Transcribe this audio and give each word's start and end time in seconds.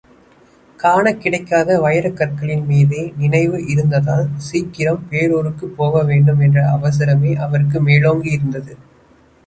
காணக் 0.79 1.21
கிடைக்காத 1.21 1.79
வைரக் 1.79 2.15
கற்களின் 2.15 2.65
மீதே 2.65 3.13
நினைவு 3.17 3.65
இருந்ததால், 3.65 4.27
சீக்கிரம் 4.37 5.05
பேரூருக்குப்போக 5.09 6.05
வேண்டும் 6.05 6.39
என்ற 6.39 6.61
அவசரமே 6.69 7.33
அவருக்கு 7.35 7.85
மேலோங்கியிருந்தது. 7.85 8.75